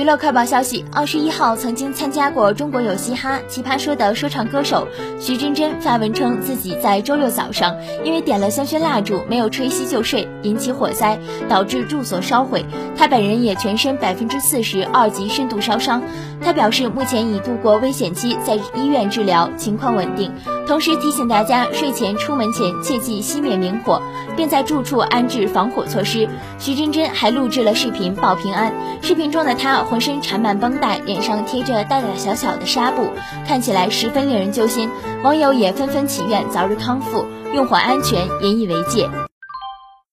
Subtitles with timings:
[0.00, 4.88] 娱乐快报消息：二十一号，曾经参加过《中国有嘻哈》奇葩说的说唱歌手
[5.20, 11.18] 徐真真发文称，自己在周六早上因为点了香薰蜡烛没有吹熄就睡，引起火灾，
[11.50, 12.64] 导致住所烧毁。
[12.96, 16.02] 他本人也全身百分之四十二级深度烧伤。
[16.40, 20.32] 他表示，目前已度过危险期，在医院治疗，情况稳定。
[20.70, 24.00] 同时提醒大家，睡前出门前切记熄灭明火，
[24.36, 26.28] 并在住处安置防火措施。
[26.60, 29.78] 徐真真还录制了视频报平安，视频中的她。
[29.82, 33.10] 浑身缠满绷带，脸上贴着大大小小的纱布，
[33.48, 34.88] 看起来十分令人揪心。
[35.24, 39.10] 网友也纷纷祈愿早日康复，用火安全，引以为戒。